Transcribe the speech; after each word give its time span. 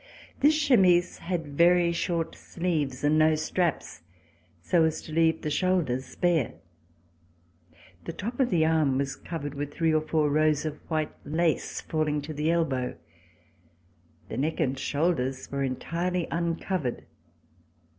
This 0.39 0.55
chemise 0.55 1.19
had 1.19 1.45
very 1.55 1.91
short 1.91 2.33
sleeves 2.35 3.03
and 3.03 3.19
no 3.19 3.35
straps, 3.35 4.01
so 4.59 4.83
as 4.83 4.99
to 5.03 5.11
leave 5.11 5.43
the 5.43 5.51
shoulders 5.51 6.15
bare. 6.15 6.55
The 8.05 8.13
top 8.13 8.39
of 8.39 8.49
the 8.49 8.65
arm 8.65 8.97
was 8.97 9.15
covered 9.15 9.53
with 9.53 9.71
three 9.71 9.93
or 9.93 10.01
four 10.01 10.31
rows 10.31 10.65
of 10.65 10.77
white 10.89 11.13
lace 11.23 11.81
falling 11.81 12.19
to 12.23 12.33
the 12.33 12.49
elbow. 12.49 12.95
The 14.27 14.37
neck 14.37 14.59
and 14.59 14.75
shoulders 14.79 15.51
were 15.51 15.61
entirely 15.63 16.27
un 16.31 16.55
covered. 16.55 17.03